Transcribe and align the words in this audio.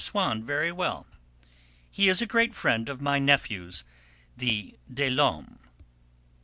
Swann 0.03 0.43
very 0.43 0.71
well; 0.71 1.05
he 1.91 2.09
is 2.09 2.23
a 2.23 2.25
great 2.25 2.55
friend 2.55 2.89
of 2.89 3.03
my 3.03 3.19
nephews, 3.19 3.83
the 4.35 4.73
des 4.91 5.11
Laumes." 5.11 5.59